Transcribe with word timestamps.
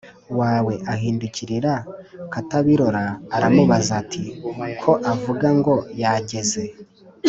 wawe.” 0.39 0.73
Ahindukirira 0.93 1.73
Katabirora 2.33 3.03
aramubaza 3.35 3.91
ati: 4.01 4.23
“Ko 4.81 4.91
avuga 5.13 5.47
ngo 5.57 5.73
yageze 6.01 6.63